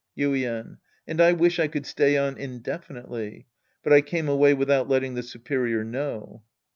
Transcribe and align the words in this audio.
Yuien. 0.17 0.79
And 1.07 1.21
I 1.21 1.31
wish 1.33 1.59
I 1.59 1.67
could 1.67 1.85
stay 1.85 2.17
on 2.17 2.35
indefinitely, 2.35 3.45
but 3.83 3.93
I 3.93 4.01
eanie 4.01 4.29
away 4.29 4.55
without 4.55 4.89
letting 4.89 5.13
the 5.13 5.21
superior 5.21 5.83
know. 5.83 6.41